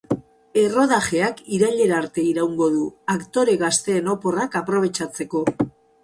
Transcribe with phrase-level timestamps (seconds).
[0.59, 5.43] Errodajeak irailera arte iraungo du, aktore gazteen oporrak aprobetxatzeko.